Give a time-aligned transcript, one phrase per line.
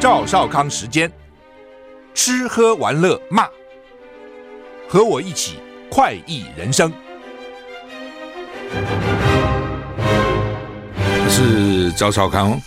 [0.00, 1.12] 赵少康时间，
[2.14, 3.46] 吃喝玩乐骂，
[4.88, 5.58] 和我一起
[5.90, 6.90] 快意人生。
[11.04, 12.58] 我是赵少康，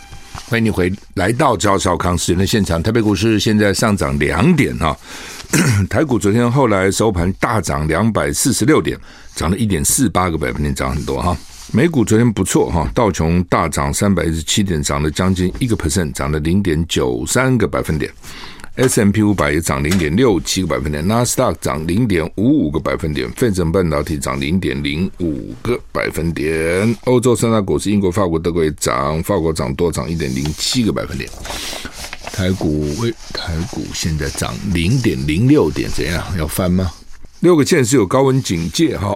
[0.47, 2.83] 欢迎你回来到赵少康时间的现场。
[2.83, 4.95] 台北股市现在上涨两点哈，
[5.89, 8.95] 台股昨天后来收盘大涨两百四十六点，
[9.33, 11.35] 涨了一点四八个百分点，涨很多哈。
[11.75, 18.13] 美股昨天不错哈，道琼大涨三百一十七点，涨了将近一个 percent，涨了零点九三个百分点。
[18.75, 26.95] S&P 五百也涨零点六七个百分点，纳斯达克涨零点五五个百分点，费城半导体涨零点零五个百分点。
[27.05, 31.27] 欧洲三大股市，英国、法国、德国也涨，法国涨多涨一点零七个百分点。
[32.31, 36.23] 台股喂台股现在涨零点零六点，怎样？
[36.37, 36.91] 要翻吗？
[37.43, 39.13] 六个县市有高温警戒哈，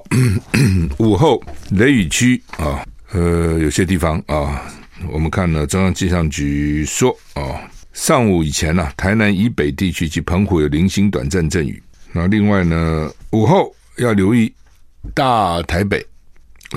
[1.00, 1.42] 午后
[1.72, 4.64] 雷雨区啊，呃，有些地方啊，
[5.10, 7.56] 我们看了中央气象局说啊，
[7.94, 11.82] 上午以前呢、台南以北地区及澎湖有零星短暂阵雨。
[12.12, 14.52] 那另外呢，午后要留意
[15.14, 16.06] 大台北、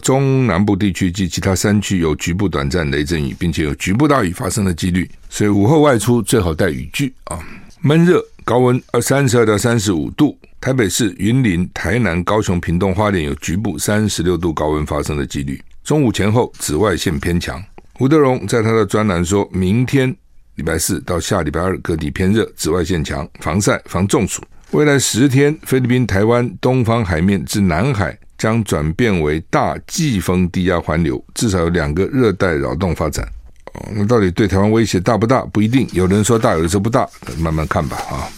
[0.03, 7.41] 中南部地区及其他山区有局部短暂雷阵雨，并且有局部大雨发生的几率，所以午后外出最好带雨具啊。
[7.83, 10.39] 闷热，高温二三十二到三十五度。
[10.61, 15.59] 台北市、云林、台南、高雄、屏东、花莲有局部三十六度高温发生的几率。
[15.83, 17.63] 中午前后紫外线偏强。
[17.99, 20.15] 吴德荣在他的专栏说，明天
[20.57, 24.43] 礼拜四到下礼拜二各地偏热，紫外线强，防晒防中暑。
[24.73, 33.27] 未来十天，菲律宾、台湾东方海面至南海将转变为大季风低压环流，至少有两个热带扰动发展。
[33.75, 35.43] 哦，那到底对台湾威胁大不大？
[35.53, 37.97] 不一定，有人说大，有人说不大，慢慢看吧。
[38.11, 38.29] 啊。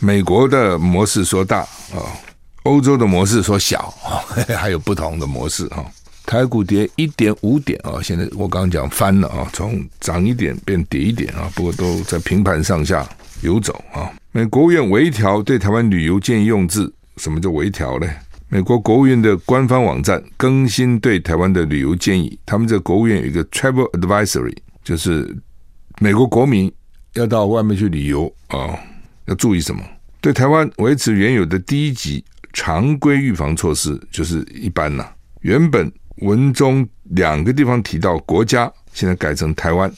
[0.00, 1.58] 美国的模式说大
[1.92, 2.06] 啊，
[2.62, 4.22] 欧洲的模式说小啊，
[4.56, 5.84] 还有不同的模式啊。
[6.24, 13.08] 台股跌一点五点啊，现在我刚刚讲翻了啊，从涨一点变跌一点啊，不过都在平盘上下
[13.40, 14.12] 游走啊。
[14.30, 18.06] 美国务院微调对台湾旅游建议用字，什么叫微调呢？
[18.50, 25.36] 美国国务院的官方网站更新对台湾的旅游建议，他们这国务院有一个 Travel Advisory，就是
[25.98, 26.72] 美国国民
[27.12, 28.78] 要到外面去旅游啊。
[29.26, 29.82] 要注意什么？
[30.22, 35.06] 对台湾维持原有的第一级常规预防措施，就是一般呐。
[35.42, 35.92] 原本
[36.22, 39.92] 文中两个地方提到国家，现在改成台湾，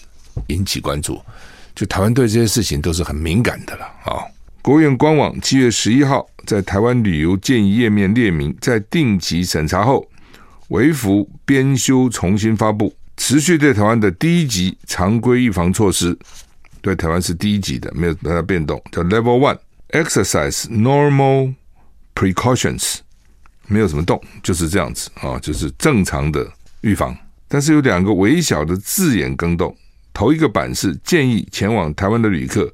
[0.49, 1.21] 引起关注。
[1.77, 4.27] 就台湾对这些事情都是很敏感的了啊。
[4.63, 10.07] 国务院官网七月十一号在台湾旅游建议页面列明，在定期审查后，
[10.69, 16.17] 微服编修重新发布，持续对台湾的第一级常规预防措施。
[16.83, 19.59] 对台湾是第一级的，没有太大变动，叫 Level One
[19.91, 21.55] Exercise Normal
[22.15, 22.97] Precautions，
[23.67, 26.47] 没有什么动，就是这样子啊，就是正常的
[26.83, 27.17] 预防。
[27.49, 29.75] 但是有两个微小的字眼更动，
[30.13, 32.73] 头一个版是建议前往台湾的旅客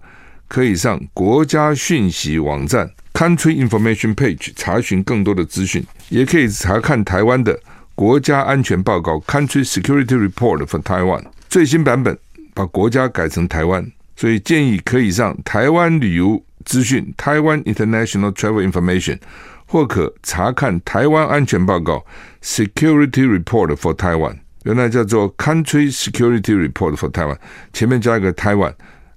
[0.49, 7.59] 可以上国家讯息网站 Country Information Page 查询更多的资讯，也可以查看台湾的
[7.95, 12.17] 国家安全报告 Country Security Report for Taiwan 最新版本，
[12.55, 13.91] 把国家改成台湾。
[14.17, 19.19] 所以建议可以上台湾旅游资讯台湾 International Travel Information）
[19.67, 22.05] 或可查看台湾安全报告
[22.43, 24.37] （Security Report for Taiwan）。
[24.65, 27.37] 原来叫做 Country Security Report for Taiwan，
[27.73, 28.75] 前面加一个台湾，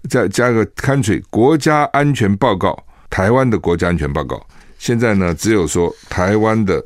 [0.08, 4.46] 再加一个 Country 国家安全报告，台湾的国家安全报告。
[4.78, 6.84] 现在呢，只有说台湾的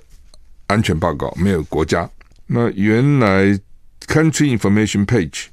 [0.67, 2.09] 安全报告，没有国家。
[2.47, 3.45] 那原来
[4.07, 5.45] Country Information Page。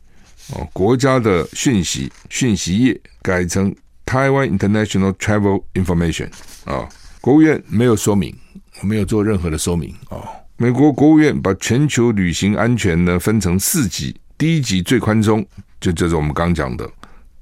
[0.53, 3.73] 哦，国家的讯息讯息页改成
[4.05, 6.29] 台湾 International Travel Information
[6.65, 6.89] 啊、
[7.21, 8.37] 国务院没有说明，
[8.83, 10.19] 没有做任何的说明啊、
[10.57, 15.47] 美国国务院把全球旅行安全呢分成四级，第一级最宽松，
[15.81, 16.91] 就就是我们刚讲的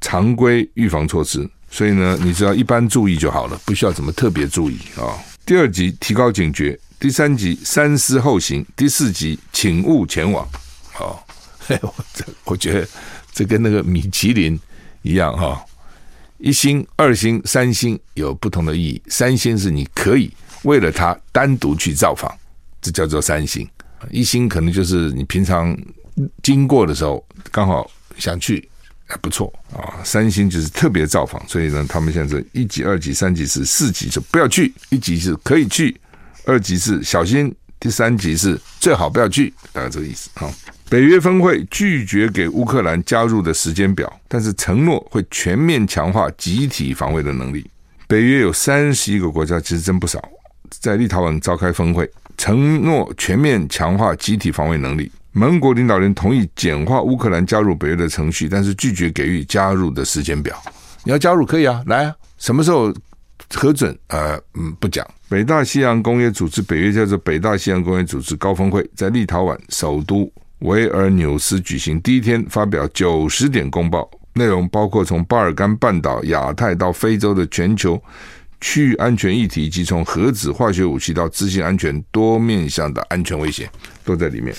[0.08, 5.19] 常规预防措施，所以呢，你只要一般注意就好了，不需要怎么特别注意啊、哦。
[5.44, 10.42] 第二级提高警觉，第三级三思后行，第四级请勿前往
[10.94, 11.00] 啊。
[11.00, 11.22] 哦
[11.83, 12.88] 我这 我觉得
[13.34, 14.59] 这跟那个米其林
[15.03, 15.62] 一样哈，
[16.38, 19.03] 一星、二星、三星有不同的意义。
[19.09, 22.34] 三星是你可以为了它单独去造访，
[22.80, 23.68] 这叫做三星。
[24.10, 25.77] 一星可能就是你平常
[26.42, 28.66] 经过的时候刚好想去，
[29.09, 29.99] 还不错啊。
[30.05, 35.99] 三星就是特别造访，所以呢，他们现在是一级、二级、三级是四级就不要去，一级是可以去，
[36.45, 40.49] 二级是小心，第三级是最好不要去，大概这个意思啊。
[40.91, 47.69] 北约峰会拒绝给乌克兰加入的时间表，但是承诺会全面强化集体防卫的能力。
[48.07, 50.22] 北约有三十一个国家，其实真不少，
[50.71, 55.13] 在立陶宛召开峰会，承诺全面强化集体防卫能力。
[55.38, 60.60] 盟国领导人同意简化乌克兰加入北约的程序，但是拒绝给予加入的时间表。
[61.04, 62.92] 你要加入可以啊，来啊，什么时候
[63.54, 63.96] 核准？
[64.08, 65.06] 呃，嗯，不讲。
[65.28, 70.30] 北大西洋公约组织，北约叫做北大西洋公约组织高峰会，在立陶宛首都
[70.60, 78.02] 维尔纽斯举行，第一天发表九十点公报，内容包括从巴尔干半岛、亚太到非洲的全球
[78.60, 83.70] 区域安全议题，以及从核子化学武器到资讯安全多面向的安全威胁，
[84.04, 84.54] 都在里面，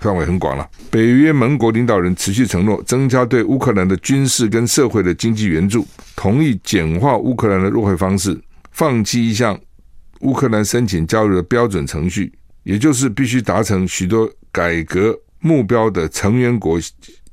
[0.00, 0.68] 范围很广了。
[0.90, 5.86] 北约盟国领导人持续承诺增加对乌克兰的军事跟社会的经济援助，
[6.16, 8.40] 同意简化乌克兰的入会方式，
[8.70, 9.58] 放弃一项。
[10.20, 12.32] 乌克兰申请加入的标准程序，
[12.62, 16.80] 也就是必须达成许多改革目标的成员国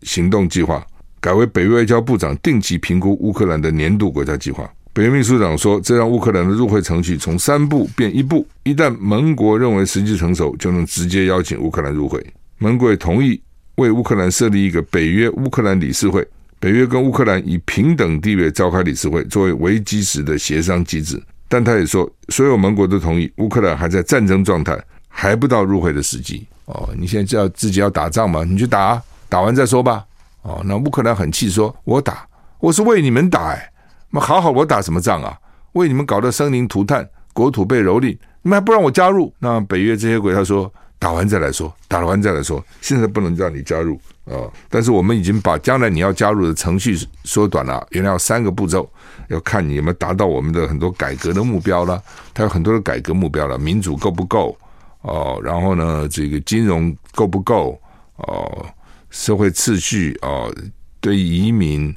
[0.02, 0.86] 行动计划，
[1.22, 4.70] 改为北约外交部长定期评估乌克兰的年度国家计划。
[4.92, 12.22] 北约秘书长说，这让乌克兰的入会程序从三步变一步，一旦盟国认为时机成熟，就能直接邀请乌克兰入会。
[12.62, 13.42] 盟国也同意
[13.78, 16.26] 为乌克兰设立一个北约乌克兰理事会，
[16.60, 21.20] 北约跟乌克兰以平等地位召开理事会，作为危机时的协商机制。
[21.48, 26.46] 但他也说，所有盟国都同意乌克兰还在战争状态，还不到入会的时机。
[26.66, 28.44] 哦，你现在就要自己要打仗嘛？
[28.44, 30.06] 你去打，打完再说吧。
[30.44, 32.28] 哦，那乌克兰很气，说：“我打，
[32.60, 33.72] 我是为你们打，哎，
[34.12, 35.36] 那好好，我打什么仗啊？
[35.72, 39.34] 为你们搞得生灵涂炭，国土被蹂躏，你们还不让我加入？
[39.40, 48.88] 那北约这些国家说，打完再来说，打完再来说，现在不能让你加入啊、但是我们已经把将来你要加入的程序缩短了，原来要三个步骤。”
[49.30, 52.02] 要看你有没有达到我们的很多改革的目标了，
[52.34, 54.56] 它有很多的改革目标了，民主够不够
[55.04, 55.40] 哦？
[55.42, 57.80] 然后呢，这个金融够不够
[58.18, 58.66] 哦？
[59.10, 60.54] 社会秩序哦？
[61.00, 61.96] 对移民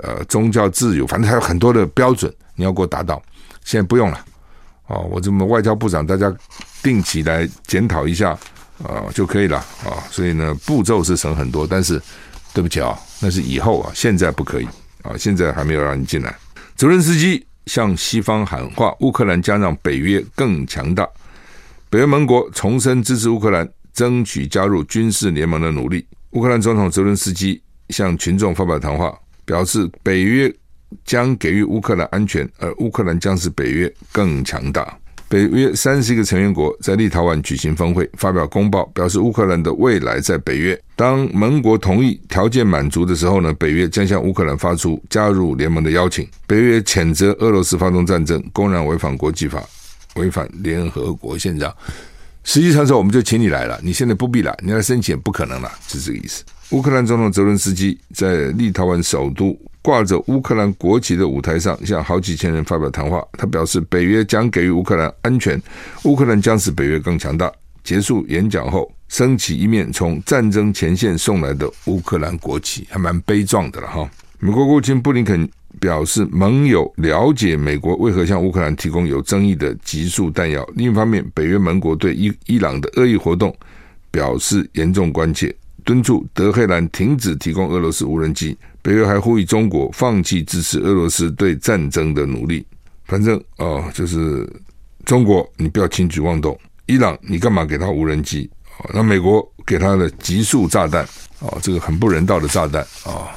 [0.00, 3.22] 呃，宗教自由，反正还有很多的标准，你要给我达到。
[3.64, 4.24] 现在不用了
[4.88, 6.34] 哦，我这么外交部长，大家
[6.82, 8.36] 定期来检讨一下
[8.82, 12.02] 啊、就可以了啊、所以呢，步骤是省很多，但是
[12.52, 14.66] 对不起啊、那是以后啊，现在不可以
[15.02, 16.34] 啊、现在还没有让你进来。
[16.74, 21.08] 泽伦斯基向西方喊话：乌克兰将让北约更强大。
[21.88, 26.04] 北约盟国重申支持乌克兰争取加入军事联盟的努力。
[26.30, 30.52] 乌克兰总统泽伦斯基向群众发表谈话，表示北约
[31.04, 34.98] 将给予乌克兰安全，而乌克兰将使北约更强大。
[35.32, 40.78] 北约三十一个成员国在立陶宛举行峰会，发表公报，表示乌克兰的未来在北约。
[40.94, 46.28] 当盟国同意条件满足的时候呢，北约将向乌克兰发出加入联盟的邀请。
[46.46, 49.64] 北约谴责俄罗斯发动战争，公然违反国际法，
[50.16, 51.74] 违反联合国宪章。
[52.44, 56.44] 实际上说，我们就请你来了，你现在不必来，你来申请不可能了，是这个意思。
[56.72, 59.56] 乌克兰总统泽伦斯基在立陶宛首都。
[59.82, 63.20] 挂着乌克兰国旗的舞台上，向好几千人发表谈话。
[63.32, 65.60] 他表示，北约将给予乌克兰安全，
[66.04, 67.50] 乌克兰将使北约更强大。
[67.82, 74.08] 结束演讲后，升起一面从战争前线送来的乌克兰国旗，还蛮悲壮的了哈。
[74.38, 80.64] 美国国务卿布林肯表示，盟友了解美国为何向乌克兰提供有争议的集束弹药。
[80.76, 83.52] 另一方面，北约盟国对伊伊朗的恶意活动
[84.12, 85.52] 表示严重关切，
[85.84, 88.56] 敦促德黑兰停止提供俄罗斯无人机。
[88.80, 92.64] 北约还呼吁中国放弃支持俄罗斯对战争的努力。
[93.04, 94.48] 反正哦，就是
[95.04, 96.58] 中国，你不要轻举妄动。
[96.86, 98.50] 伊朗，你干嘛给他无人机？
[98.92, 101.06] 那美国给他的极速炸弹，
[101.40, 103.30] 哦，这个很不人道的炸弹啊！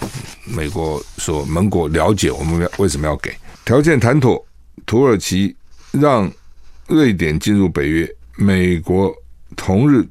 [0.46, 4.43] 美国说盟国了解我们为什么要给条件谈妥，
[4.86, 5.55] 土耳其
[5.91, 6.31] 让
[6.88, 9.13] 瑞典进入北约，美国
[9.55, 10.08] 同日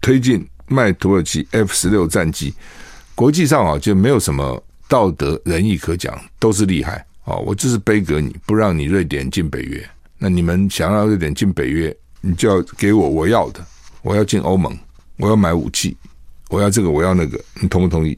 [0.00, 2.54] 推进卖土耳其 F 十六战机。
[3.14, 7.34] 国际上啊，就没有什么道德仁义可讲，都是厉害啊！
[7.36, 9.88] 我就是杯葛你，不让你瑞典进北约。
[10.18, 13.64] 那你们想要瑞典进北约，你就要给我我要的，
[14.02, 14.78] 我要进欧盟，
[15.16, 15.96] 我要买武器，
[16.50, 18.16] 我要这个，我要那个，你同不同意？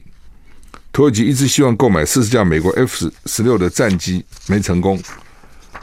[0.91, 5.01] 土耳其一直希望购买四十架美国 F 十六的战机，没成功。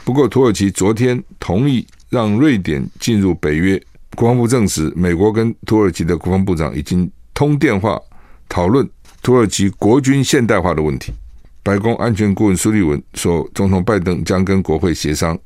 [0.03, 3.81] 不过土耳其昨天同意让瑞典进入北约，
[4.17, 8.01] 国防部证实，美国跟土耳其的国防部长已经通电话
[8.49, 8.89] 讨论。
[9.21, 11.13] 土耳其国军现代化的问题，
[11.61, 15.37] 白宫安全顾问苏利文说，总统拜登将跟国会协商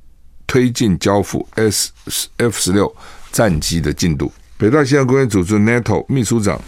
[0.47, 1.91] 推进交付 S
[2.37, 2.95] F 十六
[3.33, 4.31] 战机的进度。
[4.57, 6.61] 北大西洋公约组织 NATO 秘书长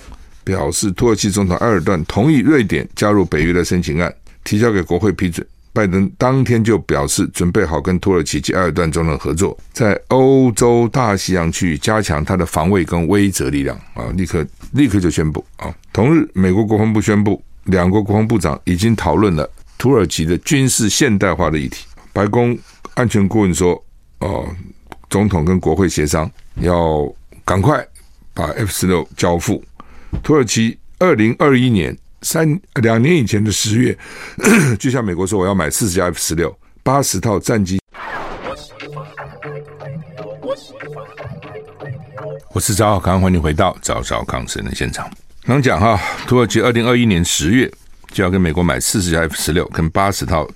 [0.43, 5.45] 表示，土耳其总统埃尔段同意瑞典加入北约的申请案，提交给国会批准。
[5.73, 14.05] 拜登当天就表示，准备好跟土耳其及埃尔段总统合作，在欧洲大西洋区域加强他的防卫跟威慑力量啊！
[14.15, 15.73] 立刻立刻就宣布啊！
[15.91, 19.49] 同日，美国国防部宣布，两国国防部长已经讨论了
[19.79, 21.85] 土耳其的军事现代化的议题。
[22.13, 22.55] 白宫
[22.93, 23.83] 安全顾问说，
[24.19, 24.47] 哦，
[25.09, 27.11] 总统跟国会协商，要
[27.43, 27.83] 赶快
[28.35, 29.63] 把 F 十六交付。
[30.21, 33.97] 土耳其二零二一年三两年以前的十月，
[34.79, 37.79] 就像美国说我要买四十架 F 十六八十套战机。
[42.53, 45.09] 我是赵浩康，欢迎回到赵少康私人的现场。
[45.45, 47.69] 刚讲哈，土耳其二零二一年十月
[48.11, 50.47] 就要跟美国买四十架 F 十六跟八十套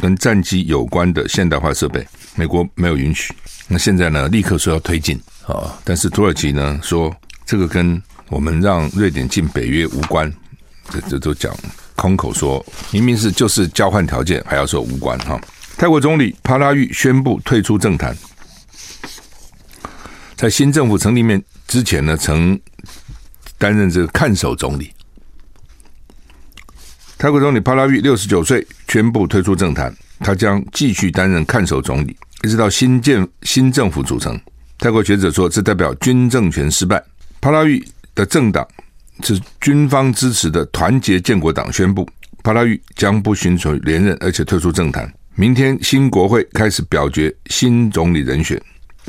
[0.00, 3.32] 跟战机有关的现代化设备，美国没有允许。
[3.66, 7.14] 那现在呢，立刻说要推进啊，但是土耳其呢说
[7.46, 10.30] 这个跟我们让瑞典进北约无关，
[10.90, 11.54] 这这都讲
[11.96, 15.40] 空口说，明明是就是交换条件，还要说无关哈。
[15.76, 18.16] 泰国总理帕拉育宣布退出政坛。
[20.36, 22.58] 在新政府成立面之前呢，曾
[23.58, 24.92] 担任这个看守总理。
[27.18, 34.40] 泰国总理帕拉育六十九岁，宣布退出政坛，他将继续担任看守总理，一直到新建新政府组成。
[34.78, 37.02] 泰国学者说，这代表军政权失败。
[37.40, 38.66] 帕拉育的政党
[39.22, 42.08] 是军方支持的团结建国党，宣布
[42.42, 45.12] 帕拉育将不寻求连任，而且退出政坛。
[45.34, 48.60] 明天新国会开始表决新总理人选。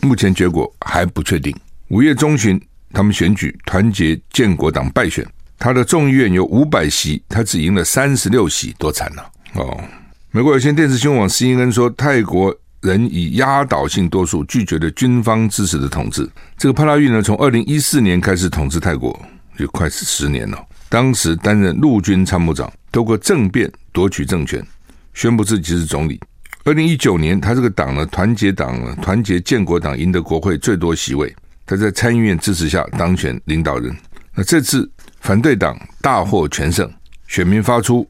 [0.02, 1.56] 目前结果还不确定。
[1.90, 2.62] 五月中旬，
[2.94, 5.26] 他们选举团结建国党败选，
[5.58, 9.24] 他的众议院有五百席，他只赢了三十六席，多惨呐、
[9.56, 9.84] 哦，
[10.32, 16.30] 美国有线电视新闻网 CNN 说，泰国人以压倒性多数拒绝了军方支持的统治。
[16.58, 19.20] 这个帕拉育呢，从二零一四年开始统治泰国，
[19.60, 20.66] 就快十年了。
[20.88, 24.66] 当时担任陆军参谋长，透过政变夺取政权，
[25.14, 26.18] 宣布自己是总理。
[26.64, 31.36] 二零一九年，他这个党呢，团结党，团结建国党赢得国会最多席位，
[31.66, 33.94] 他在参议院支持下当选领导人。
[34.34, 34.90] 那这次
[35.20, 36.90] 反对党大获全胜，
[37.28, 38.10] 选民发出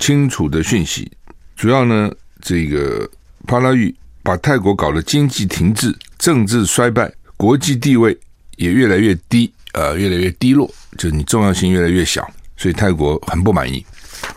[0.00, 1.12] 清楚的讯息，
[1.54, 2.10] 主要呢，
[2.40, 3.08] 这个
[3.46, 8.18] 帕拉育把泰国搞得经济停滞、政治衰败、国际地位
[8.56, 13.84] 也越来越低，呃，越来越低落，就是你重要性越来越小，所以泰国很不满意，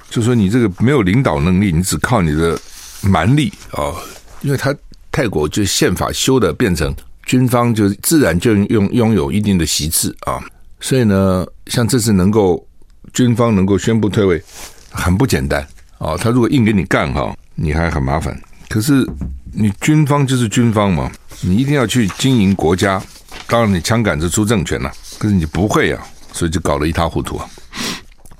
[0.09, 2.59] 就说你这个没有领导能力，你只靠你的。
[3.01, 3.95] 蛮力哦，
[4.41, 4.75] 因为他
[5.11, 6.91] 泰国就宪法修的变成
[7.23, 10.43] 军方，就自然就拥拥有一定的席次啊，
[10.79, 12.67] 所以呢，像这次能够
[13.13, 14.41] 军方能够宣布退位，
[14.89, 15.63] 很不简单
[15.99, 16.17] 哦。
[16.19, 18.35] 他如果硬给你干哈，你还很麻烦。
[18.69, 19.07] 可是
[19.53, 21.11] 你军方就是军方嘛，
[21.41, 22.99] 你一定要去经营国家，
[23.45, 27.49] 当然你枪杆子出政权了，可是你不会啊，所以就搞得一塌糊涂啊。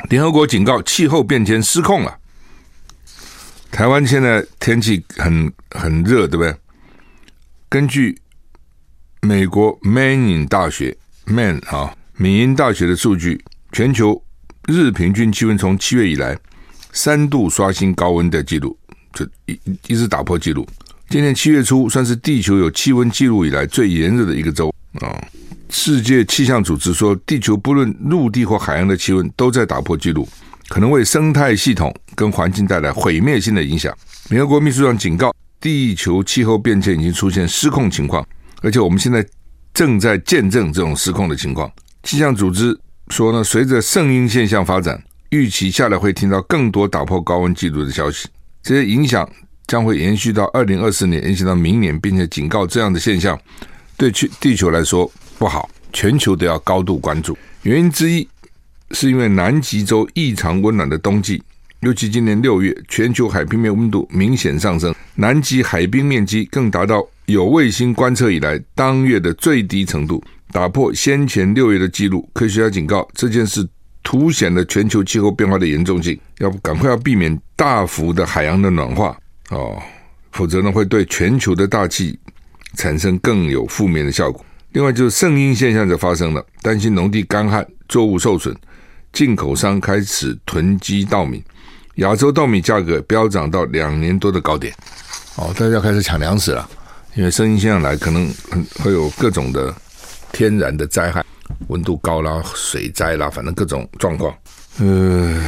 [0.10, 2.18] 联合国警告气候变迁失控了。
[3.72, 6.56] 台湾现在天气很很热，对不对？
[7.68, 8.18] 根据
[9.22, 14.24] 美国 Maine 大学 （Man） 啊，缅因大学的数据，全球
[14.68, 16.38] 日平均气温从七月以来
[16.94, 18.78] 三度刷新高温的记录，
[19.14, 20.66] 就一一直打破记录。
[21.10, 25.28] 今年七月初算是地球有气温记录以来最炎热的一个周啊！
[25.78, 30.26] 世界气象组织说，地球不论陆地或海洋的气温都在打破记录。
[30.70, 33.94] 可能为生态系统跟环境带来毁灭性的影响。
[34.30, 38.26] 联合国秘书长警告，地球气候变迁已经出现失控情况，
[38.62, 39.24] 而且我们现在
[39.74, 41.70] 正在见证这种失控的情况。
[42.04, 42.76] 气象组织
[43.10, 48.30] 说呢，随着圣婴现象发展，预期下来会听到更多打破高温记录的消息。
[48.64, 49.30] 这些影响
[49.68, 53.38] 将会延续到二零二四年，延续到明年，并且警告这样的现象
[53.98, 57.38] 对去地球来说不好，全球都要高度关注。
[57.64, 58.28] 原因之一。
[58.92, 61.42] 是因为南极洲异常温暖的冬季，
[61.80, 72.30] 尤其今年六月，全球海平面温度明显上升，南极海冰面积更达到有卫星观测以来当月的最低程度，打破先前六月的记录。
[72.32, 73.68] 科学家警告，这件事
[74.04, 79.18] 凸显了全球气候变化的严重性，要赶快要避免大幅的海洋的暖化
[79.50, 79.82] 哦，
[80.32, 82.18] 否则呢会对全球的大气
[82.76, 84.45] 产生更有负面的效果。
[84.76, 88.54] 另外就是圣婴现象就发生了，担心农地干旱，作物受损。
[89.14, 91.42] 进口商开始囤积稻米，
[91.96, 94.76] 亚洲稻米价格飙涨到两年多的高点。
[95.38, 96.70] 哦，大家开始抢粮食了，
[97.14, 98.30] 因为圣婴现象来，可能
[98.84, 99.74] 会有各种的
[100.34, 101.24] 天然的灾害，
[101.70, 104.36] 温度高啦、水灾啦，反正各种状况。
[104.80, 105.42] 呃，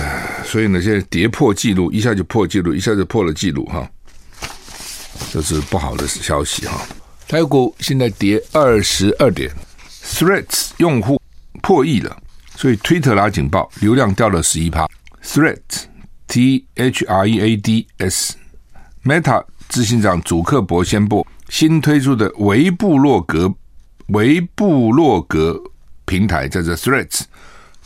[0.46, 3.86] 所以呢，现在跌破纪录，一下就破纪录，一下就破了纪录哈，
[5.34, 6.82] 这是不好的消息哈。
[7.28, 9.52] 台股现在跌二十二点
[10.02, 11.22] ，Threads 用户
[11.62, 12.16] 破亿了。
[12.56, 14.88] 所以推特拉警报，流量掉了十一趴。
[15.22, 15.84] Threads
[16.30, 23.54] T H R E A D S，Meta 执行长祖克伯宣布，新推出的维布洛格
[24.08, 25.62] 维布洛格
[26.06, 27.24] 平台叫做 Threads，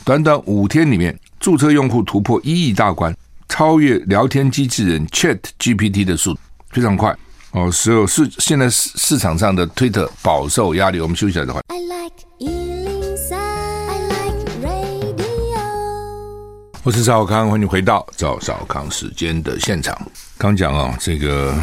[0.04, 3.12] 短短五天里面，注册用户突破一亿大关，
[3.48, 7.14] 超越聊天机器人 Chat GPT 的速度非常快
[7.52, 7.70] 哦。
[7.70, 11.00] 所有市现在市市场上的推特饱受压力。
[11.00, 11.64] 我们休息一下再回来。
[11.68, 12.12] I like
[16.84, 19.96] 我是赵少康，欢迎回到赵少康时间的现场。
[20.36, 21.54] 刚讲啊，这个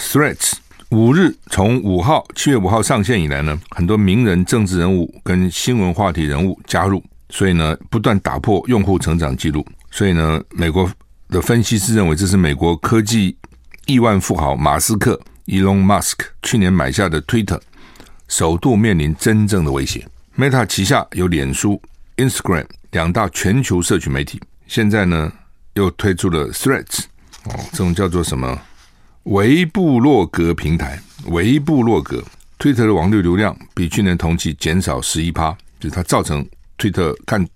[0.00, 0.54] Threads
[0.88, 9.62] 五日从五号七月五号上线以来呢，很多名人、政治人物跟新闻话题人物加入，所以呢，不断打破用户成长记录。
[9.90, 10.90] 所以呢，美国
[11.28, 13.36] 的分析师认为，这是美国科技
[13.84, 17.60] 亿万富豪马斯克 （Elon Musk） 去年买下的 Twitter
[18.28, 20.06] 首度面临真正的威胁。
[20.36, 21.80] Meta 旗下有脸书、
[22.16, 24.40] Instagram 两大全球社群媒体。
[24.66, 25.30] 现在呢，
[25.74, 27.00] 又推出了 Threads，
[27.44, 28.58] 哦，这种叫做什么
[29.24, 30.98] 维布洛格平台？
[31.26, 32.24] 维布洛格
[32.58, 36.46] ，Twitter 的网络流量比去年同期减少十一趴，就是它造成
[36.78, 37.46] Twitter 看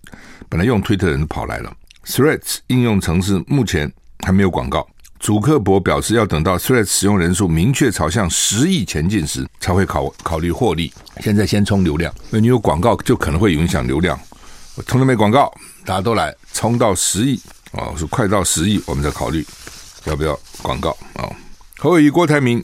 [0.48, 1.74] 本来用 Twitter 的人跑来了。
[2.04, 3.90] Threads 应用程式目前
[4.20, 4.86] 还没有广告，
[5.18, 10.92] 祖克伯表示要等到 Thread 使用人数明确朝向十亿前进时才会考考虑获利。
[11.20, 14.18] 现在先冲流量，因为你有广告就可能会影响流量。
[14.76, 15.52] 我从来没广告，
[15.84, 17.40] 大家都来冲到十亿
[17.72, 17.94] 啊！
[17.96, 19.44] 是快到十亿，我们再考虑
[20.04, 21.24] 要不要广告啊。
[21.78, 22.62] 侯友宜、郭台铭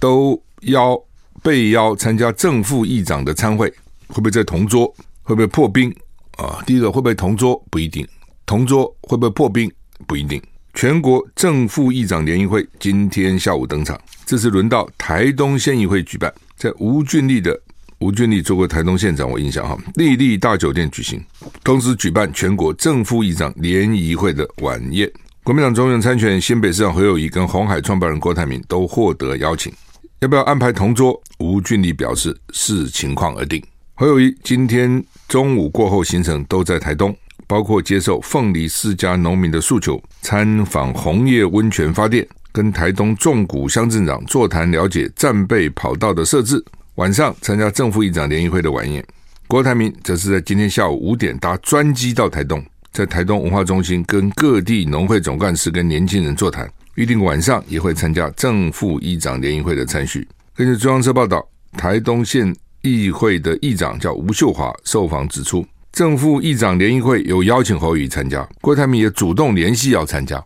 [0.00, 1.00] 都邀
[1.42, 3.70] 被邀参加正副议长的参会，
[4.08, 4.92] 会不会在同桌？
[5.22, 5.94] 会不会破冰
[6.38, 6.60] 啊？
[6.66, 7.62] 第一个会不会同桌？
[7.70, 8.06] 不一定。
[8.44, 9.72] 同桌会不会破冰？
[10.06, 10.42] 不一定。
[10.74, 17.58] 全国正副议长联谊会今天下午登场，这次轮到台东县议会举办，在吴俊立的。
[18.00, 21.24] 吴俊立做过台东县长，我印象哈，丽丽大酒店举行，
[21.62, 25.10] 同时举办全国正副议长联谊会的晚宴。
[25.44, 29.72] 国民党中央参选新北市长侯友宜跟红海创办人郭台铭都获得邀请，
[30.20, 31.18] 要不要安排同桌？
[31.38, 33.62] 吴俊立表示视情况而定。
[33.94, 37.16] 侯友宜今天中午过后行程都在台东，
[37.46, 46.64] 包括接受凤梨世家农民的诉求，参访红叶温泉发电，跟台东纵谷乡镇长座谈，了解战备跑道的设置。
[46.96, 49.04] 晚上参加正副议长联谊会的晚宴，
[49.48, 60.26] 郭台铭则是在今天下午五点搭专机到台东，在台东文化中心跟各地农会总干事跟年轻人座谈，预定晚上也会参加正副议长联谊会的参叙。
[60.54, 70.44] 根据中央社报道，台东县议会的议长叫吴秀华，受访指出，正副议长联谊会有邀请侯友谊参加，郭台铭也主动联系要参加，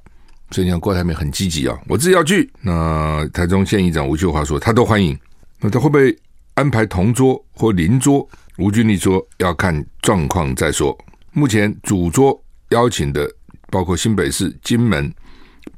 [0.51, 2.53] 所以你看郭台铭很积极啊，我自己要去。
[2.61, 5.19] 那台中县议长吴秀华说，他都欢迎，
[5.59, 6.15] 那他会不会？
[6.53, 10.97] 安排同桌或邻桌，吴俊立说要看状况再说。
[11.33, 12.39] 目前主桌
[12.71, 13.31] 邀请的
[13.71, 15.11] 包括新北市、金门、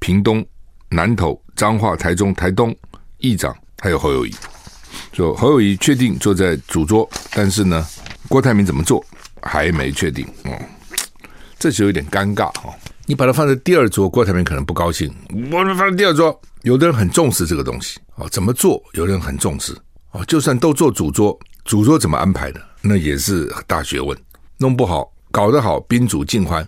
[0.01, 0.45] 屏东、
[0.89, 2.75] 南投、彰化、台中、台东
[3.19, 4.35] 议长，还有侯友谊。
[5.13, 7.87] 说侯友谊确定坐在主桌，但是呢，
[8.27, 9.05] 郭台铭怎么做
[9.43, 10.27] 还没确定。
[10.45, 10.53] 嗯，
[11.59, 12.75] 这就有点尴尬哈。
[13.07, 15.13] 你把它放在第二桌，郭台铭可能不高兴。
[15.51, 18.81] 我们放在第二桌，有的人很重视这个东西哦，怎么做？
[18.93, 19.77] 有的人很重视。
[20.13, 24.17] 哦，就算都做主桌，主桌怎么安排的，那也是大学问。
[24.59, 26.65] 弄不好，搞得好，宾主尽欢；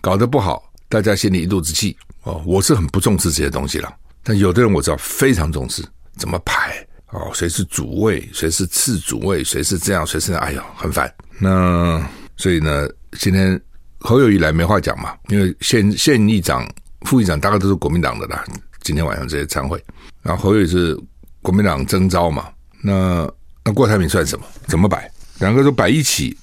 [0.00, 1.96] 搞得不好，大家心里一肚子气。
[2.22, 3.92] 哦，我是很不重视这些东西了。
[4.22, 5.84] 但有的人我知道非常重视，
[6.16, 6.86] 怎么排？
[7.10, 11.12] 哦，谁是主位，谁是次主位，谁是这样，谁是那样，哎呦，很烦。
[11.42, 12.00] 那
[12.36, 13.60] 所以呢，今天
[13.98, 16.64] 侯友宜来没话讲嘛，因为县县议长、
[17.00, 18.44] 副议长大概都是国民党的啦。
[18.82, 19.82] 今天晚上这些参会，
[20.22, 20.96] 然后侯友宜是
[21.40, 22.48] 国民党征召嘛。
[22.80, 23.28] 那
[23.64, 24.44] 那郭台铭算什么？
[24.68, 25.10] 怎么摆？
[25.40, 26.36] 两个都摆一起，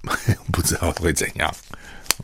[0.52, 1.50] 不知道会怎样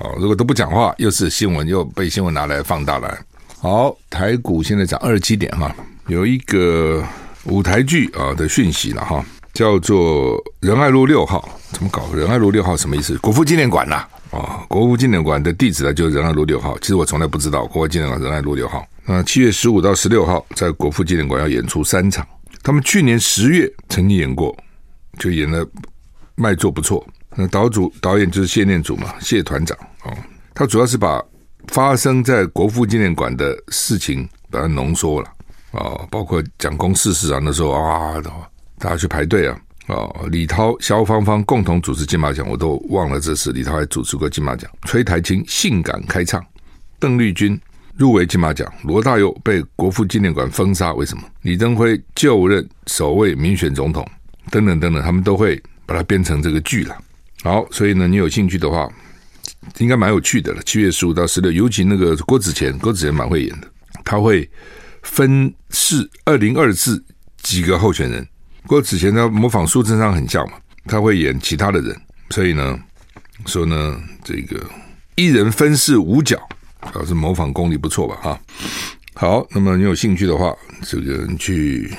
[0.00, 0.14] 哦。
[0.18, 3.18] 如果都不讲话，又是新闻，又被新闻拿来放大了。
[3.58, 5.74] 好，台股现在涨二十七点哈，
[6.08, 7.02] 有一个
[7.44, 12.12] 舞台剧啊的讯息了哈，叫做仁爱路六号，怎么搞？
[12.12, 13.16] 仁爱路六号什么意思？
[13.18, 16.76] 国父纪念馆呐啊，国父纪念馆的地址呢就是仁爱路六号。
[16.80, 18.84] 其实我从来不知道国父纪念馆仁爱路六号。
[19.06, 22.26] 那七月十五到十六号在国父纪念馆要演出三场。
[22.62, 24.56] 他们去年十月曾经演过，
[25.18, 25.66] 就演的
[26.34, 27.06] 卖座不错。
[27.36, 30.12] 那导主导演就是谢念祖嘛，谢团长哦。
[30.54, 31.22] 他主要是把
[31.68, 35.28] 发生在国父纪念馆的事情把它浓缩了
[35.72, 38.14] 哦，包括蒋公逝世啊，那时候啊，
[38.84, 40.28] 大家去排队啊哦。
[40.30, 43.50] 李涛、萧芳芳共同主持金马奖，我都忘了这事。
[43.50, 44.70] 李涛还主持过金马奖。
[44.82, 46.44] 崔苔菁性感开唱，
[46.98, 47.58] 邓丽君。
[47.96, 51.22] 入围金马奖，罗大佑被国父纪念馆封杀，为什么？
[51.42, 54.04] 李登辉就任首位民选总统，
[54.50, 56.98] 等等等等，他们都会把它编成这个剧了。
[57.44, 58.90] 好，所以呢，你有兴趣的话，
[59.78, 60.60] 应该蛮有趣的了。
[60.64, 63.68] 七月十五到十六，尤其那个郭子乾，郭子乾蛮会演的，
[64.04, 64.50] 他会
[65.04, 67.00] 分饰二零二四
[67.44, 68.26] 几个候选人。
[68.66, 70.54] 郭子乾他模仿苏贞昌很像嘛，
[70.86, 71.96] 他会演其他的人，
[72.30, 72.78] 所以呢，
[73.46, 74.60] 说呢，这个
[75.16, 76.38] 一人分饰五角。
[76.92, 78.14] 表示模仿功力不错吧？
[78.20, 78.40] 哈，
[79.14, 81.90] 好，那么你有兴趣的话，这个去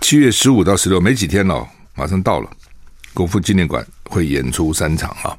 [0.00, 2.48] 七月十五到十六没几天了，马上到了，
[3.12, 5.36] 国父纪念馆会演出三场啊。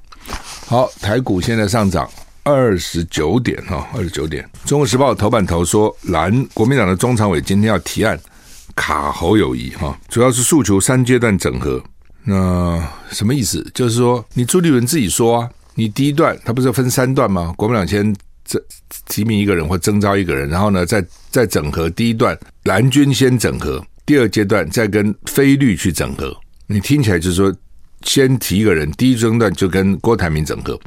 [0.68, 2.08] 好，台股现在上涨，
[2.44, 8.16] 二十九点哈，二十九点，《中国时报》头版头说，蓝国民党的中常委今天要提案
[8.76, 11.84] 卡侯友谊哈，主要是诉求三阶段整合。
[12.24, 12.82] 那
[13.12, 13.62] 什么意思？
[13.74, 17.54] 就是说，你朱立伦自己说啊，你第一段他不是分三段吗？
[17.58, 18.62] 国民党先这
[19.08, 21.90] 提名一个人或征召一个人，然后呢，再再整合。
[21.90, 26.36] 第一段蓝军先整合，第二阶段再跟非绿去整合。
[26.66, 27.54] 你听起来就是说，
[28.04, 30.80] 先提一个人，第一阶段就跟郭台铭整合，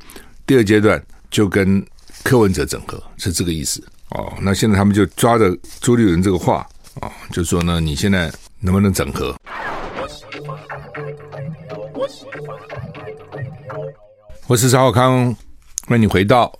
[0.47, 1.85] 第二阶段就跟
[2.23, 4.33] 柯文哲整合，是这个意思哦。
[4.41, 6.67] 那现在他们就抓着朱立伦这个话
[7.01, 9.37] 啊，就说呢，你现在能不能整合？
[14.47, 15.35] 我是赵少康，
[15.87, 16.51] 欢迎你回到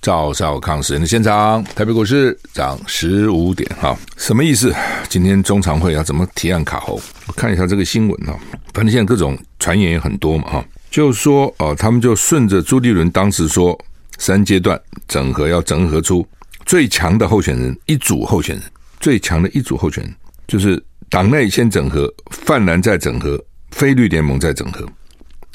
[0.00, 1.64] 赵少康时人的现场。
[1.74, 4.72] 台北股市涨十五点，哈，什么意思？
[5.08, 7.00] 今天中常会要怎么提案卡喉？
[7.26, 8.38] 我看一下这个新闻哈，
[8.72, 13.76] 反正现在各种传言也很多嘛，哈，就说哦，他们就顺着朱立伦当时说，
[14.18, 16.24] 三阶段整合要整合出
[16.64, 18.64] 最强的候选人，一组候选人，
[19.02, 20.14] 最强的一组候选人，
[20.48, 23.38] 就是党内先整合，泛蓝再整合。
[23.72, 24.86] 非绿联盟再整合，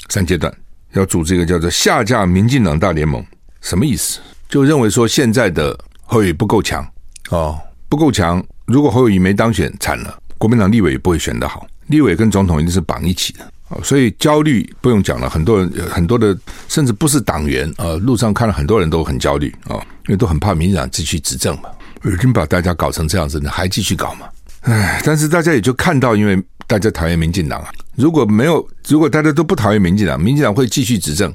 [0.08, 0.52] 三阶段
[0.92, 3.24] 要组织一个叫做下架民进党大联盟，
[3.60, 4.18] 什么意思？
[4.48, 6.84] 就认为说现在的侯友宜不够强
[7.30, 7.56] 哦，
[7.88, 8.44] 不够强。
[8.64, 13.80] 如果侯友谊没当选，惨了，国民党立委也不会选得好，立委跟总统一定是绑一起的哦。
[13.84, 21.70] 所以焦虑不用讲了，很多人很多的甚至不是党员啊，路上看了很多人都很焦虑啊，因为都很怕民进党继续执政嘛，
[22.04, 24.28] 已经把大家搞成这样子，你还继续搞吗？
[24.62, 27.70] 唉，但是大家也就看到，因为大家讨厌民进党啊。
[27.96, 31.32] 如果没有，如果大家都不讨厌民进党，民进党会继续执政，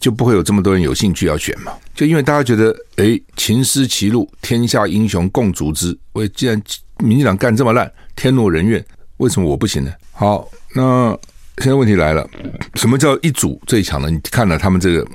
[0.00, 1.72] 就不会有这么多人有兴趣要选嘛。
[1.94, 5.96] 就因为大家觉得，哎，秦失其路，天下英雄共逐之。
[6.12, 6.60] 我既然
[6.98, 8.84] 民进党干这么烂，天怒人怨，
[9.18, 9.92] 为什么我不行呢？
[10.12, 11.16] 好，那
[11.58, 12.28] 现在问题来了，
[12.74, 14.10] 什么叫一组最强的？
[14.10, 15.06] 你看了他们这个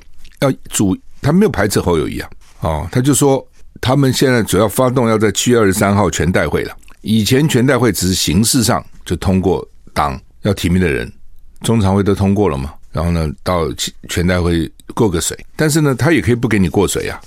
[0.41, 2.30] 要组，他没有排斥侯友宜啊，
[2.62, 3.45] 哦，他就说
[3.82, 6.76] 他们现在主要发动要在七月二十三号全代会了。
[7.02, 10.20] 以前全代会只是形式上就通过党。
[10.44, 11.12] 要提名的人，
[11.62, 12.74] 中常会都通过了嘛？
[12.94, 13.66] 然后呢，到
[14.08, 15.38] 全代会过个水。
[15.58, 17.20] 但是呢，他也可以不给你过水啊。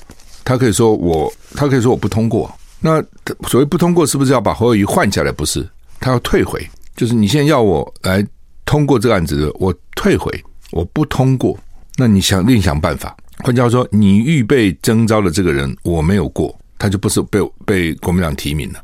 [0.43, 2.51] 他可以说我，他可以说我不通过。
[2.81, 3.03] 那
[3.47, 5.31] 所谓不通过，是不是要把侯友宜换下来？
[5.31, 6.67] 不是，他要退回。
[6.97, 8.27] 就是你现在要我来
[8.65, 10.33] 通过这个案子，我退回，
[10.71, 11.59] 我不通过。
[11.97, 13.15] 那你想另想办法。
[13.43, 18.81] 换句话说，你预备征召的这个人我没有过，他就不是被被国民党提名了。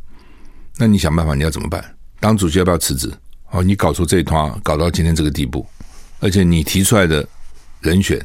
[0.78, 1.84] 那你想办法，你要怎么办？
[2.20, 3.12] 党主席要不要辞职？
[3.50, 5.64] 哦，你搞出这一团，搞到今天这个地步，
[6.20, 7.26] 而且你提出来的
[7.80, 8.20] 人选，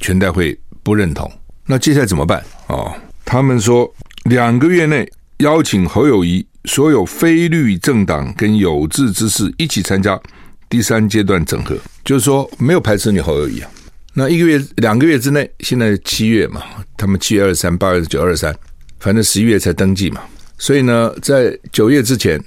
[0.00, 1.30] 全代会不认同，
[1.64, 2.44] 那接下来怎么办？
[2.66, 2.94] 哦，
[3.24, 3.92] 他们说
[4.24, 10.20] 两个月内邀请侯友谊所有非绿政党跟有志之士一起参加
[10.68, 13.70] 第三阶段整合，就是说没有排斥你侯友谊啊。
[14.18, 16.62] 那一个月、两个月之内，现在七月嘛，
[16.96, 18.56] 他们七月二十三、八月九、二十三，
[18.98, 20.22] 反正十一月才登记嘛，
[20.56, 22.42] 所以呢，在九月之前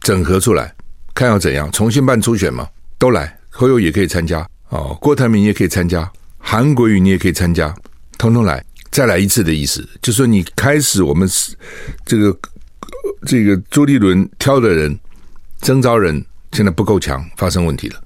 [0.00, 0.70] 整合出来。
[1.14, 2.68] 看要怎样重新办初选嘛？
[2.98, 7.74] 都来，侯友也可以参加哦，郭台铭也可以参加，韩国瑜你也可以参加，
[8.18, 11.56] 通通来，再来一次的意思，就说你开始我们是
[12.04, 12.38] 这个
[13.24, 14.94] 这个朱立伦挑的人
[15.62, 18.02] 征召人现在不够强，发生问题了，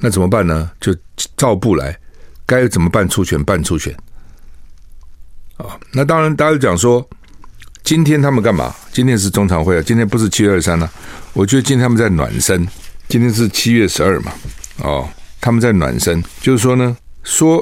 [0.00, 0.68] 那怎么办呢？
[0.80, 0.92] 就
[1.36, 1.96] 照步来，
[2.46, 3.94] 该怎么办出拳办出拳
[5.56, 5.78] 啊？
[5.92, 7.08] 那当然，大家讲说。
[7.84, 8.72] 今天他们干嘛？
[8.92, 9.82] 今天是中常会啊！
[9.84, 10.88] 今天不是七月二十三呢。
[11.32, 12.64] 我觉得今天他们在暖身。
[13.08, 14.32] 今天是七月十二嘛？
[14.78, 15.08] 哦，
[15.40, 17.60] 他们在暖身，就是说呢，说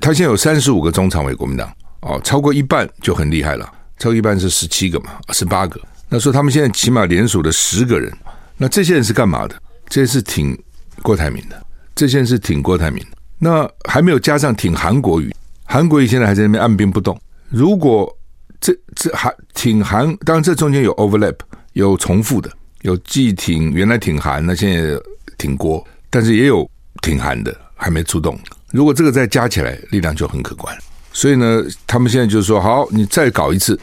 [0.00, 3.64] 他现在有三十五个中常委，国民党哦，超过一半就很厉害了。
[3.96, 5.80] 超过一半是十七个嘛，十八个。
[6.08, 8.12] 那说他们现在起码连署了十个人，
[8.56, 9.54] 那这些人是干嘛的？
[9.88, 10.60] 这些是挺
[11.00, 11.64] 郭台铭的，
[11.94, 13.16] 这些人是挺郭台铭的。
[13.42, 17.18] 那还没有加上挺韩国瑜，韩国瑜现在还在那边按兵不动。
[17.48, 18.14] 如果
[18.60, 21.36] 这这还挺韩，当然这中间有 overlap，
[21.72, 22.50] 有重复的，
[22.82, 25.00] 有既挺原来挺韩，那现在
[25.38, 28.38] 挺郭，但是也有挺韩的还没出动。
[28.70, 30.76] 如果这个再加起来，力量就很可观。
[31.12, 33.76] 所以呢，他们现在就是说，好，你再搞一次，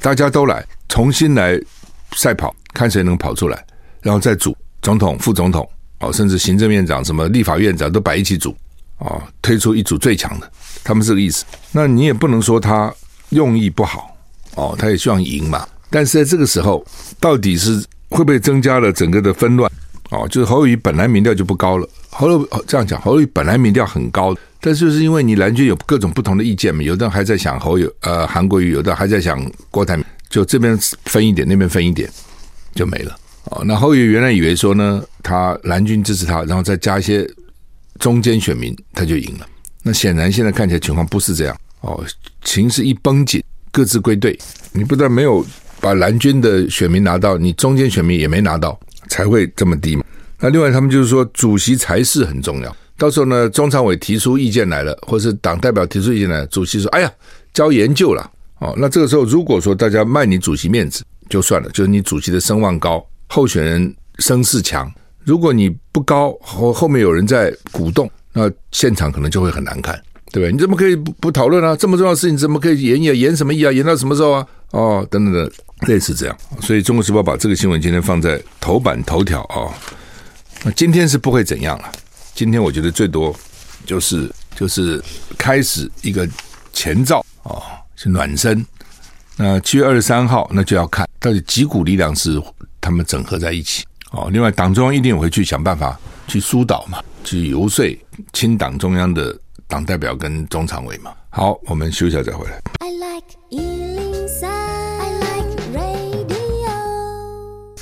[0.00, 1.60] 大家都来，重新来
[2.16, 3.64] 赛跑，看谁能跑出来，
[4.00, 5.68] 然后再组总统、副总统，
[6.00, 8.56] 哦，甚至行政院长、什么立法院长都摆一起组，
[9.04, 10.50] 哦，推出一组最强的，
[10.82, 11.44] 他们是这个意思。
[11.70, 12.92] 那你也不能说他
[13.30, 14.08] 用意不好。
[14.54, 16.84] 哦，他也希望赢嘛，但是在这个时候，
[17.18, 19.70] 到底是会不会增加了整个的纷乱？
[20.10, 32.06] 哦，就是侯友本来民调就不高了，侯友这样讲，侯友本来民调很高，但是就是因为你蓝军有各种不同的意见嘛，有的人还在想侯友呃韩国瑜，有的还在想郭台铭，就这边分一点，那边分一点，
[32.74, 33.16] 就没了。
[33.44, 37.26] 哦，那侯友原来以为说呢，他蓝军支持他，然后再加一些
[37.98, 39.46] 中间选民，他就赢了。
[39.82, 41.56] 那显然现在看起来情况不是这样。
[41.80, 42.04] 哦，
[42.44, 44.38] 情势一绷紧，各自归队。
[44.72, 45.44] 你不但没有
[45.80, 48.78] 把蓝军的选民拿到，你中间选民也没拿到，
[49.08, 50.04] 才会这么低嘛。
[50.38, 52.76] 那另外，他们就是说，主席才是很重要。
[52.96, 57.12] 到时候呢，中常委提出意见来了，或是党代表提出意见来，主席说：“哎呀，
[57.52, 64.88] 交研究了。”哦，那这个时候，如果说大家卖你主席面子，就算了，就是你主席的声望高，候选人声势强。
[65.24, 69.94] 如果你不高，后后面有人在鼓动，那现场可能就会很难看，
[70.32, 70.52] 对不对？
[70.52, 71.76] 你怎么可以不不讨论啊？
[71.76, 73.12] 这么重要的事情，怎么可以延呀？
[73.12, 73.70] 延什么议啊？
[73.70, 74.46] 延到什么时候啊？
[74.70, 75.52] 哦，等等等，
[75.86, 76.36] 类似这样。
[76.60, 79.74] 所以《中国时报》把这个新闻今天放在头版头条啊、哦。
[80.64, 81.92] 那今天是不会怎样了。
[82.34, 83.34] 今天我觉得最多
[83.84, 85.02] 就是就是
[85.36, 86.26] 开始一个
[86.72, 87.62] 前兆啊、哦，
[87.94, 88.64] 是暖身。
[89.36, 92.42] 那七月二十三号，那就要看到底几股力量是
[92.80, 94.30] 他们整合在一起哦。
[94.32, 97.84] 另外，党中央一定会去想办法去疏导嘛，去游说
[98.32, 101.12] 亲党中央的党代表跟中常委嘛。
[101.28, 102.60] 好，我们休息一下再回来。
[102.78, 103.26] I like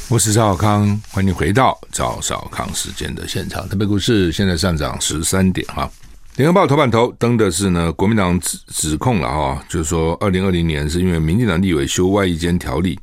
[0.08, 3.68] 我是赵少康，欢迎回到赵少康时间的现场。
[3.68, 5.88] 特别股市现在上涨十三点哈。
[6.34, 12.98] 联合报头版头登的是呢，国民党指指控了哈，就是说二零二零年是因为民进党立委修外役监条例，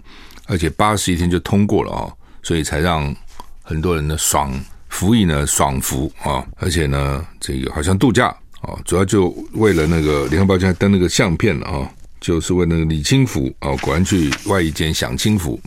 [0.48, 2.12] 而且八十一天就通过了啊，
[2.48, 3.14] 所以才让
[3.62, 4.58] 很多人呢爽
[4.88, 8.28] 服役呢爽服啊，而且呢这个好像度假
[8.62, 15.60] 啊，主要就为了那个联合报现在登那个相片了啊，就是为那个李清福啊，果然去外一间享清福。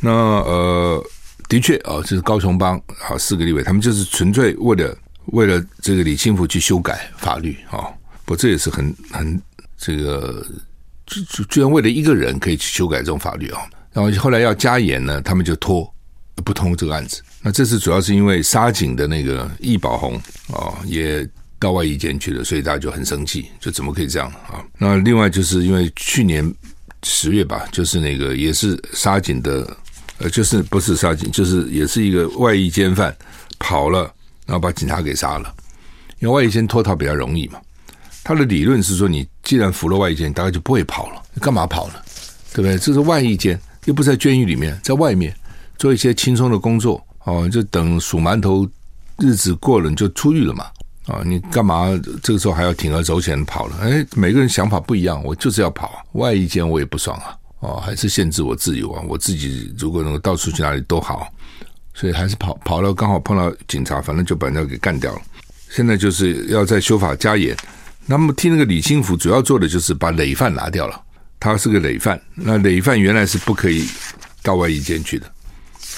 [0.00, 1.04] 那呃，
[1.46, 7.84] 的确啊，这是高雄帮啊四个立委，他们就是纯粹为了为了这个李清福去修改法律啊，
[8.24, 9.38] 不，这也是很很
[9.76, 10.42] 这个，
[11.04, 13.60] 居居然为了一个人可以去修改这种法律啊，
[13.92, 15.92] 然后后来要加严呢，他们就拖
[16.42, 17.22] 不通这个案子。
[17.42, 20.14] 那这次主要是因为沙井的那个易宝红
[20.52, 24.64] 啊也到外衣监去了，所以大家就很生气，就怎么可以这样啊？
[24.78, 26.54] 那另外就是因为去年
[27.02, 29.76] 十月吧，就是那个也是沙井的。
[30.20, 33.16] 呃，就是不是沙井，就是也是一个外衣监犯
[33.60, 34.12] 跑了，
[34.46, 35.54] 然后把警察给杀了。
[36.18, 37.60] 因为外衣监脱逃比较容易嘛。
[38.24, 41.94] 他的理论是说，你既然服了外衣监，你大概就不会跑了，干嘛跑呢？
[42.52, 42.76] 对不对？
[42.76, 45.32] 这是外衣监，又不在监狱里面，在外面
[45.78, 48.68] 做一些轻松的工作哦，就等数馒头
[49.18, 50.66] 日子过了，你就出狱了嘛。
[51.06, 51.88] 啊，你干嘛
[52.22, 53.78] 这个时候还要铤而走险跑了？
[53.80, 57.34] 哎，每个人想法不一样，我就是要跑外役监，我也不爽啊。
[57.60, 59.02] 哦，还是限制我自由啊！
[59.08, 61.26] 我自己如果能够到处去哪里都好，
[61.92, 65.22] 所以还是跑跑了，刚好碰到警察，反正就把人家给干掉了。
[65.70, 67.56] 现在就是要在修法加严。
[68.06, 71.02] 那么替那个李清福主要做的就是把累犯拿掉了，
[71.40, 72.20] 他是个累犯。
[72.34, 73.88] 那累犯原来是不可以
[74.42, 75.26] 到外役监去的，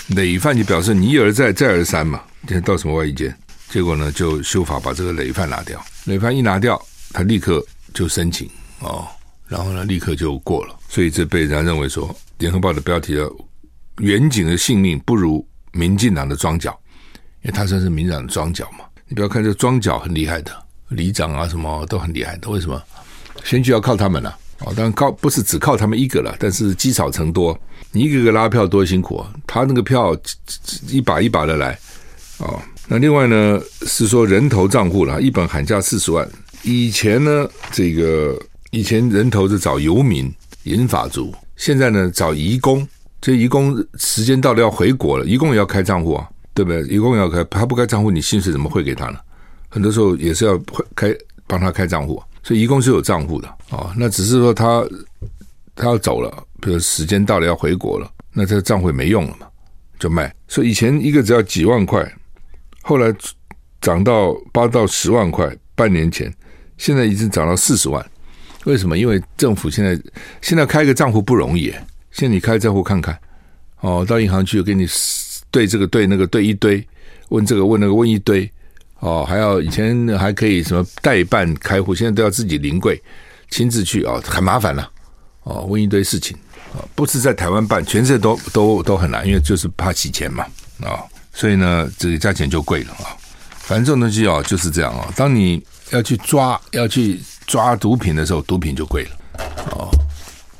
[0.08, 3.34] 累犯就表示你一而再再而三嘛，现在到什么外役监？
[3.68, 5.80] 结果呢，就修法把这个累犯拿掉。
[6.04, 6.80] 累犯一拿掉，
[7.12, 9.06] 他立刻就申请哦。
[9.46, 12.08] 然后呢，立刻就过了，所以这被人家认为说，
[12.38, 13.30] 《联合报》的标题叫
[13.98, 16.78] “远景的性命不如民进党的庄脚”，
[17.42, 18.84] 因为他算是民进党的庄脚嘛。
[19.06, 20.52] 你不要看这庄脚很厉害的，
[20.88, 22.48] 里长啊什么都很厉害的。
[22.48, 22.80] 为什么？
[23.44, 24.36] 选举要靠他们了！
[24.66, 27.58] 当然靠不是只靠他们一个了，但是积少成多，
[27.92, 29.32] 你一个个拉票多辛苦啊！
[29.46, 30.16] 他那个票
[30.88, 31.78] 一把一把的来
[32.38, 32.60] 哦。
[32.88, 36.28] 那另外呢是说人头账户了，一本喊价四十万。
[36.62, 38.40] 以前呢这个。
[38.72, 42.86] 以前人头是找游民、银法族，现在呢找移工。
[43.20, 46.80] 这移工时间到了要回国了，移工也要开账户啊，对不对？
[46.82, 49.18] 移工也要开，他不开账户，你薪水怎么汇给他呢？
[49.68, 50.56] 很多时候也是要
[50.94, 51.12] 开
[51.48, 53.92] 帮他开账户，所以移工是有账户的、哦。
[53.96, 54.84] 那只是说他
[55.74, 59.46] 他要走了，比如时间到了要回国了，那这个账户没用了嘛，
[59.98, 60.34] 就卖。
[60.48, 62.06] 所以以前一个只要几万块，
[62.82, 63.14] 后来
[63.80, 66.32] 涨到八到十万块，半年前，
[66.76, 68.04] 现在已经涨到四十万。
[68.64, 68.98] 为什么？
[68.98, 69.98] 因为政府现在
[70.42, 71.72] 现在开个账户不容易。
[72.10, 73.18] 现在你开账户看看，
[73.80, 74.86] 哦，到银行去给你
[75.50, 76.86] 对这个对那个对一堆，
[77.28, 78.50] 问这个问那个问一堆，
[79.00, 83.02] 哦，还要以前还可以什么代办开户，现在都要自己临柜
[83.50, 84.90] 亲自去哦，很麻烦了，
[85.42, 86.36] 哦，问一堆事情
[86.72, 90.44] 啊，不是在台湾办，全世界都都都很难，因为就是怕洗钱嘛，
[90.82, 93.16] 啊，所以呢，这个价钱就贵了啊。
[93.58, 97.20] 反正这种东西哦就是这样啊，当你要去抓要去。
[97.46, 99.10] 抓毒品的时候，毒品就贵了
[99.72, 99.90] 哦。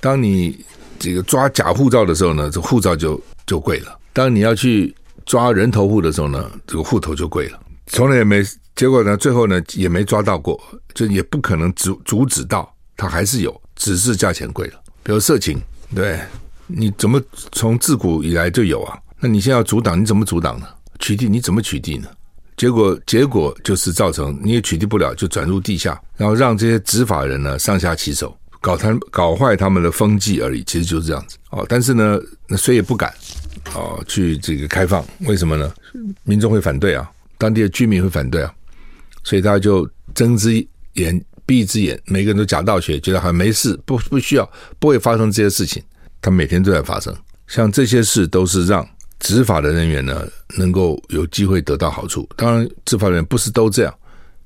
[0.00, 0.59] 当你
[0.98, 3.96] 这个抓假护照的时候呢，这护照就就贵了。
[4.12, 4.92] 当你要去
[5.24, 7.61] 抓人头户的时候呢，这个户头就贵了。
[7.90, 8.42] 从来也没
[8.74, 10.59] 结果呢，最后呢也没抓到过，
[10.94, 14.81] 就也不可能阻阻止到，它还是有，只是价钱贵了。
[15.03, 15.61] 比如色情，
[15.94, 16.18] 对，
[16.66, 17.20] 你怎么
[17.53, 18.98] 从自古以来就有啊？
[19.18, 20.66] 那你现在要阻挡，你怎么阻挡呢？
[20.98, 22.09] 取缔你怎么取缔呢？
[22.57, 31.66] 结果结果就是造成你也取缔不了，就转入地下，然后让这些执法人呢上下其手，搞他搞坏他们的风纪而已，其实就是这样子哦。
[31.68, 33.12] 但是呢，那谁也不敢
[33.74, 35.72] 哦去这个开放，为什么呢？
[36.22, 38.55] 民众会反对啊，当地的居民会反对啊，
[39.24, 40.53] 所以他就睁只
[40.92, 44.48] 眼闭只眼，每个人都假道学，觉得好像没事，不不需要，
[44.79, 45.83] 不会发生这些事情。
[46.20, 48.87] 他每天都在发生，像这些事都是让
[49.20, 52.29] 执法的人员呢能够有机会得到好处。
[52.37, 53.94] 当然，执法人员不是都这样，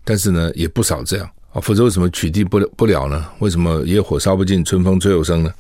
[0.04, 1.61] 但是呢也不少这样啊。
[1.62, 3.27] 否则为什么取缔不了不了呢？
[3.38, 5.51] 为什么野火烧不尽，春风吹又生呢？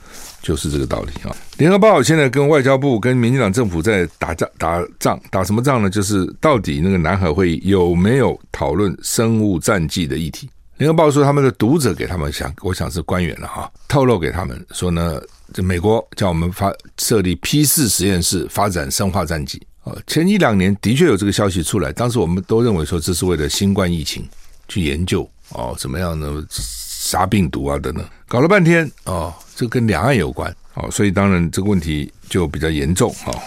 [0.42, 1.34] 就是这个道理啊。
[1.56, 5.88] 联合报现在跟外交部、跟民进党政府在打仗，打仗，打什么仗呢？
[5.88, 10.50] 就是到底那个南海会议有没有讨论生物战剂的议题？
[10.76, 15.20] 联合报说他们的读者给他们想，我想是官员了哈，透露给他们说呢。
[15.52, 19.62] 这美国叫我们发设立 P 四实验室，发展生化战剂。
[19.84, 24.26] 啊，前一两年的确有这个消息出来，当时我们都认为说这是为了新冠疫情
[24.68, 26.44] 去研究哦，怎么样呢？
[26.50, 33.42] 杀病毒啊等等，搞了半天哦，这跟两岸有关哦，所以当然这个问题就比较严重哦。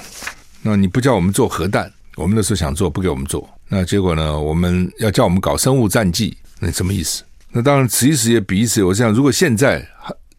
[0.62, 4.40] 那你不叫我们做核弹，我们那时候想做，不给我们做，那结果呢？
[4.40, 7.24] 我们要叫我们搞生物战剂，那什么意思？
[7.52, 8.84] 那当然此一时也彼一时。
[8.84, 9.88] 我想，如果现在。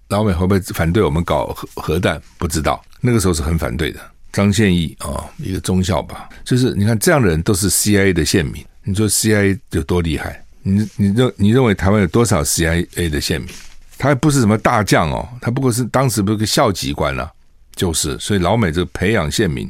[0.08, 2.18] 老美会不会反对我们搞核核弹？
[2.38, 4.00] 不知道，那个时候是很反对的。
[4.32, 8.64] 张宪义啊、一个中校吧，就是你看这样的人都是 CIA 的线民。
[8.84, 10.42] 你说 CIA 有多厉害？
[10.62, 13.48] 你你认你认为台湾有多少 CIA 的线民？
[13.96, 17.32] 他还不是什么大将哦，他不过是当时不是个校级官了、啊，
[17.74, 18.18] 就是。
[18.18, 19.68] 所以老美这个培养线民，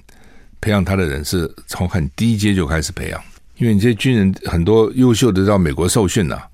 [0.60, 3.22] 培养他的人是从很低阶就开始培养，
[3.56, 6.46] 因为你这些军人很多优秀的到美国受训啊，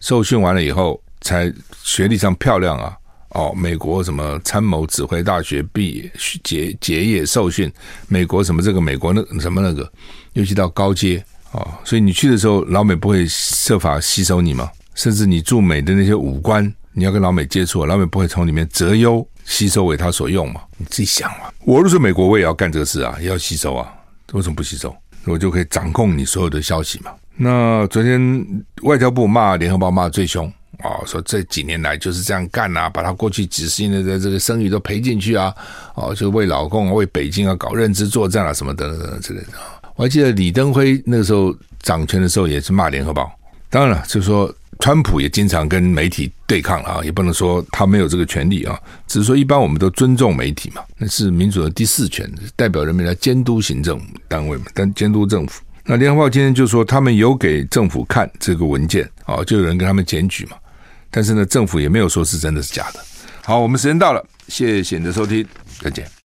[0.00, 1.52] 受训完了以后才
[1.82, 2.94] 学历上漂亮啊。
[3.30, 7.70] 哦，美国什么参谋指挥大学毕业结结业受训，
[8.08, 9.90] 美国什么这个美国那什么那个，
[10.32, 14.70] 尤其到高阶哦，所以你去的时候，老美不会设法吸收你吗？
[14.94, 20.60] 甚至你驻美的那些武官，你要跟老美接触，老美不会从里面择优吸收为他所用吗？
[20.76, 21.50] 你自己想嘛。
[21.64, 23.92] 我如果是美国，我也要干这个事啊，也要吸收啊，
[24.32, 24.94] 为什么不吸收？
[25.24, 27.12] 我就可以掌控你所有的消息嘛。
[27.36, 30.52] 那昨天外交部骂联合报骂最凶。
[30.84, 35.52] 哦，说这几年来就是这样干啊，把他过去几十年的这个声誉都赔进去啊！
[35.96, 39.48] 哦，就为老共、为北京啊搞认知作战啊，什么等等等等之类的。
[39.98, 43.28] 我还记得李登辉那个时候掌权的时候也是骂联合报。
[43.68, 55.60] 当然了，就是说川普也经常跟媒体对抗了啊，也不能说他没有这个权利啊，只是说一般我们都尊重媒体嘛，那是民主的第四权，代表人民来监督行政单位嘛，但监督政府。
[55.84, 60.56] 那联合报今天就说他们有给政府看这个文件啊，就有人跟他们检举嘛。
[61.10, 63.00] 但是呢，政府也没有说是真的是假的。
[63.42, 65.44] 好，我们时间到了，谢谢你的收听，
[65.80, 66.18] 再见。